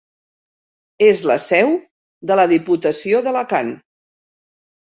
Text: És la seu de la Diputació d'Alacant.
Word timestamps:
És 1.07 1.21
la 1.31 1.35
seu 1.49 1.69
de 2.31 2.39
la 2.41 2.47
Diputació 2.55 3.23
d'Alacant. 3.29 3.73